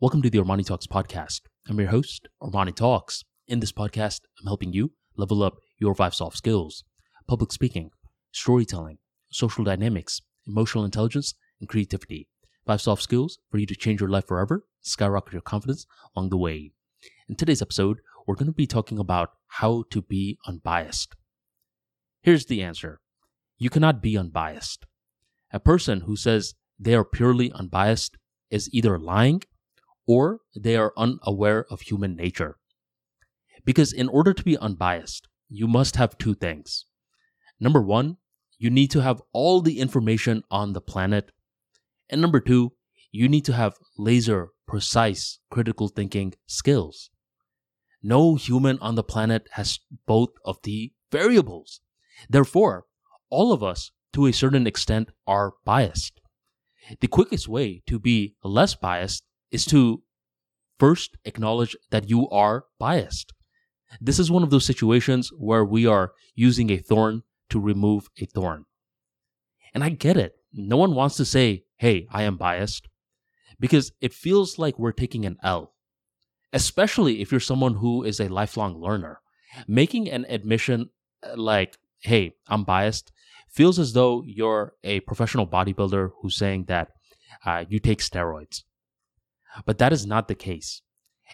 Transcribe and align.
Welcome 0.00 0.22
to 0.22 0.30
the 0.30 0.38
Armani 0.38 0.64
Talks 0.64 0.86
podcast. 0.86 1.40
I'm 1.68 1.80
your 1.80 1.88
host, 1.88 2.28
Armani 2.40 2.72
Talks. 2.72 3.24
In 3.48 3.58
this 3.58 3.72
podcast, 3.72 4.20
I'm 4.38 4.46
helping 4.46 4.72
you 4.72 4.92
level 5.16 5.42
up 5.42 5.56
your 5.80 5.92
five 5.92 6.14
soft 6.14 6.36
skills 6.36 6.84
public 7.26 7.50
speaking, 7.50 7.90
storytelling, 8.30 8.98
social 9.32 9.64
dynamics, 9.64 10.20
emotional 10.46 10.84
intelligence, 10.84 11.34
and 11.58 11.68
creativity. 11.68 12.28
Five 12.64 12.80
soft 12.80 13.02
skills 13.02 13.40
for 13.50 13.58
you 13.58 13.66
to 13.66 13.74
change 13.74 14.00
your 14.00 14.08
life 14.08 14.28
forever, 14.28 14.62
skyrocket 14.82 15.32
your 15.32 15.42
confidence 15.42 15.84
along 16.14 16.30
the 16.30 16.36
way. 16.36 16.70
In 17.28 17.34
today's 17.34 17.60
episode, 17.60 17.98
we're 18.24 18.36
going 18.36 18.46
to 18.46 18.52
be 18.52 18.68
talking 18.68 19.00
about 19.00 19.30
how 19.48 19.82
to 19.90 20.00
be 20.00 20.38
unbiased. 20.46 21.16
Here's 22.22 22.46
the 22.46 22.62
answer 22.62 23.00
you 23.58 23.68
cannot 23.68 24.00
be 24.00 24.16
unbiased. 24.16 24.86
A 25.52 25.58
person 25.58 26.02
who 26.02 26.14
says 26.14 26.54
they 26.78 26.94
are 26.94 27.04
purely 27.04 27.50
unbiased 27.50 28.16
is 28.48 28.72
either 28.72 28.96
lying 28.96 29.42
or 30.08 30.40
they 30.56 30.74
are 30.74 30.94
unaware 30.96 31.66
of 31.70 31.82
human 31.82 32.16
nature. 32.16 32.56
Because 33.64 33.92
in 33.92 34.08
order 34.08 34.32
to 34.32 34.42
be 34.42 34.56
unbiased, 34.56 35.28
you 35.48 35.68
must 35.68 35.96
have 35.96 36.16
two 36.16 36.34
things. 36.34 36.86
Number 37.60 37.82
one, 37.82 38.16
you 38.56 38.70
need 38.70 38.90
to 38.92 39.02
have 39.02 39.22
all 39.32 39.60
the 39.60 39.78
information 39.78 40.42
on 40.50 40.72
the 40.72 40.80
planet. 40.80 41.30
And 42.08 42.20
number 42.20 42.40
two, 42.40 42.72
you 43.12 43.28
need 43.28 43.44
to 43.44 43.52
have 43.52 43.76
laser 43.98 44.48
precise 44.66 45.38
critical 45.50 45.88
thinking 45.88 46.34
skills. 46.46 47.10
No 48.02 48.36
human 48.36 48.78
on 48.80 48.94
the 48.94 49.04
planet 49.04 49.48
has 49.52 49.78
both 50.06 50.30
of 50.44 50.56
the 50.62 50.92
variables. 51.12 51.80
Therefore, 52.28 52.84
all 53.28 53.52
of 53.52 53.62
us, 53.62 53.90
to 54.14 54.26
a 54.26 54.32
certain 54.32 54.66
extent, 54.66 55.10
are 55.26 55.52
biased. 55.64 56.20
The 57.00 57.08
quickest 57.08 57.48
way 57.48 57.82
to 57.86 57.98
be 57.98 58.36
less 58.42 58.74
biased 58.74 59.24
is 59.50 59.64
to 59.66 60.02
first 60.78 61.16
acknowledge 61.24 61.76
that 61.90 62.08
you 62.08 62.28
are 62.30 62.64
biased. 62.78 63.32
This 64.00 64.18
is 64.18 64.30
one 64.30 64.42
of 64.42 64.50
those 64.50 64.64
situations 64.64 65.30
where 65.36 65.64
we 65.64 65.86
are 65.86 66.12
using 66.34 66.70
a 66.70 66.76
thorn 66.76 67.22
to 67.50 67.58
remove 67.58 68.08
a 68.20 68.26
thorn. 68.26 68.66
And 69.74 69.82
I 69.82 69.90
get 69.90 70.16
it. 70.16 70.34
No 70.52 70.76
one 70.76 70.94
wants 70.94 71.16
to 71.16 71.24
say, 71.24 71.64
hey, 71.76 72.06
I 72.10 72.22
am 72.22 72.36
biased, 72.36 72.88
because 73.60 73.92
it 74.00 74.12
feels 74.12 74.58
like 74.58 74.78
we're 74.78 74.92
taking 74.92 75.24
an 75.26 75.36
L, 75.42 75.74
especially 76.52 77.20
if 77.20 77.30
you're 77.30 77.40
someone 77.40 77.76
who 77.76 78.04
is 78.04 78.20
a 78.20 78.28
lifelong 78.28 78.80
learner. 78.80 79.20
Making 79.66 80.10
an 80.10 80.26
admission 80.28 80.90
uh, 81.22 81.36
like, 81.36 81.78
hey, 82.00 82.34
I'm 82.48 82.64
biased, 82.64 83.12
feels 83.50 83.78
as 83.78 83.94
though 83.94 84.22
you're 84.26 84.74
a 84.84 85.00
professional 85.00 85.46
bodybuilder 85.46 86.10
who's 86.20 86.36
saying 86.36 86.66
that 86.68 86.88
uh, 87.44 87.64
you 87.68 87.78
take 87.78 88.00
steroids. 88.00 88.62
But 89.64 89.78
that 89.78 89.92
is 89.92 90.06
not 90.06 90.28
the 90.28 90.34
case. 90.34 90.82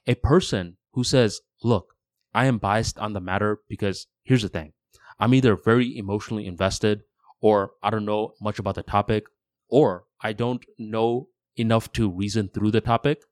A 0.07 0.15
person 0.15 0.77
who 0.93 1.05
says, 1.05 1.41
look, 1.63 1.95
I 2.33 2.47
am 2.47 2.59
biased 2.59 2.99
on 2.99 3.13
the 3.13 3.21
matter 3.21 3.61
because 3.69 4.07
here's 4.23 4.43
the 4.43 4.49
thing. 4.49 4.73
I'm 5.19 5.35
either 5.35 5.57
very 5.57 5.97
emotionally 5.97 6.47
invested 6.47 7.03
or 7.41 7.73
I 7.83 7.91
don't 7.91 8.05
know 8.05 8.35
much 8.41 8.59
about 8.59 8.75
the 8.75 8.83
topic 8.83 9.25
or 9.69 10.05
I 10.21 10.33
don't 10.33 10.65
know 10.79 11.29
enough 11.57 11.93
to 11.93 12.11
reason 12.11 12.49
through 12.49 12.73
the 12.73 12.81
topic. 12.81 13.23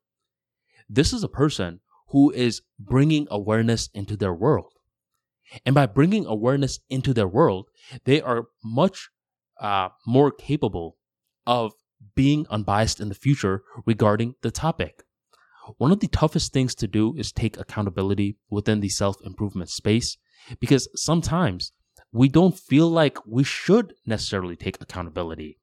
This 0.89 1.13
is 1.13 1.25
a 1.25 1.29
person 1.29 1.81
who 2.09 2.31
is 2.31 2.63
bringing 2.79 3.27
awareness 3.31 3.89
into 3.95 4.17
their 4.17 4.35
world. 4.35 4.73
And 5.67 5.75
by 5.75 5.87
bringing 5.87 6.27
awareness 6.27 6.79
into 6.89 7.13
their 7.13 7.29
world, 7.29 7.69
they 8.05 8.21
are 8.21 8.47
much 8.65 9.11
uh, 9.61 9.89
more 10.07 10.31
capable 10.31 10.97
of 11.47 11.73
being 12.15 12.47
unbiased 12.51 13.01
in 13.01 13.09
the 13.09 13.15
future 13.15 13.63
regarding 13.87 14.35
the 14.43 14.51
topic. 14.51 15.03
One 15.79 15.93
of 15.93 16.01
the 16.01 16.09
toughest 16.09 16.53
things 16.53 16.75
to 16.77 16.89
do 16.89 17.15
is 17.17 17.33
take 17.33 17.59
accountability 17.59 18.37
within 18.51 18.81
the 18.81 18.89
self 18.89 19.17
improvement 19.25 19.71
space 19.71 20.17
because 20.59 20.89
sometimes 20.95 21.73
we 22.13 22.29
don't 22.29 22.59
feel 22.59 22.89
like 22.89 23.19
we 23.27 23.45
should 23.45 23.95
necessarily 24.05 24.57
take 24.57 24.81
accountability. 24.81 25.59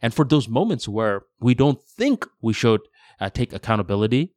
And 0.00 0.14
for 0.14 0.24
those 0.24 0.48
moments 0.48 0.88
where 0.88 1.22
we 1.40 1.54
don't 1.54 1.82
think 1.82 2.26
we 2.40 2.54
should 2.54 2.80
uh, 3.20 3.28
take 3.28 3.52
accountability, 3.52 4.32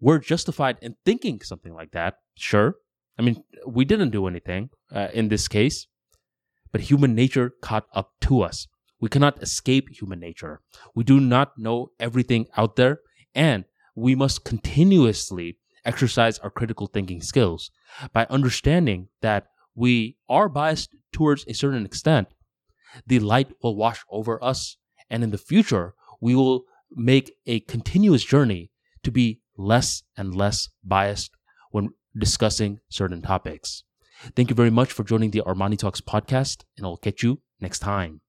we're 0.00 0.18
justified 0.18 0.76
in 0.80 0.96
thinking 1.04 1.40
something 1.40 1.74
like 1.74 1.90
that. 1.92 2.18
Sure. 2.36 2.76
I 3.18 3.22
mean, 3.22 3.42
we 3.66 3.84
didn't 3.84 4.10
do 4.10 4.26
anything 4.26 4.70
uh, 4.92 5.08
in 5.12 5.28
this 5.28 5.48
case, 5.48 5.86
but 6.72 6.82
human 6.82 7.14
nature 7.14 7.52
caught 7.62 7.86
up 7.94 8.12
to 8.22 8.42
us. 8.42 8.68
We 9.00 9.08
cannot 9.08 9.42
escape 9.42 9.88
human 9.90 10.20
nature. 10.20 10.60
We 10.94 11.04
do 11.04 11.20
not 11.20 11.58
know 11.58 11.90
everything 11.98 12.46
out 12.56 12.76
there, 12.76 13.00
and 13.34 13.64
we 13.94 14.14
must 14.14 14.44
continuously 14.44 15.58
exercise 15.84 16.38
our 16.38 16.50
critical 16.50 16.86
thinking 16.86 17.20
skills 17.20 17.70
by 18.12 18.26
understanding 18.30 19.08
that 19.20 19.48
we 19.74 20.16
are 20.28 20.48
biased 20.48 20.94
towards 21.12 21.44
a 21.46 21.54
certain 21.54 21.84
extent. 21.84 22.28
The 23.06 23.18
light 23.18 23.52
will 23.62 23.76
wash 23.76 24.00
over 24.08 24.42
us, 24.42 24.76
and 25.10 25.22
in 25.22 25.30
the 25.30 25.38
future, 25.38 25.94
we 26.20 26.34
will 26.34 26.64
make 26.90 27.34
a 27.46 27.60
continuous 27.60 28.24
journey 28.24 28.70
to 29.02 29.10
be 29.10 29.40
less 29.56 30.02
and 30.16 30.34
less 30.34 30.68
biased 30.82 31.32
when 31.70 31.90
discussing 32.16 32.80
certain 32.88 33.20
topics. 33.20 33.84
Thank 34.36 34.48
you 34.48 34.56
very 34.56 34.70
much 34.70 34.92
for 34.92 35.02
joining 35.02 35.32
the 35.32 35.42
Armani 35.44 35.78
Talks 35.78 36.00
podcast, 36.00 36.64
and 36.76 36.86
I'll 36.86 36.96
catch 36.96 37.22
you 37.22 37.40
next 37.60 37.80
time. 37.80 38.20